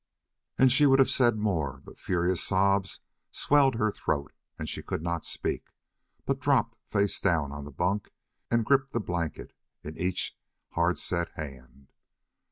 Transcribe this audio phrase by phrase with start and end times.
[0.57, 3.01] And she would have said more, but furious sobs
[3.31, 5.67] swelled her throat and she could not speak,
[6.25, 8.11] but dropped, face down, on the bunk
[8.49, 9.53] and gripped the blankets
[9.83, 10.35] in each
[10.71, 11.91] hardset hand.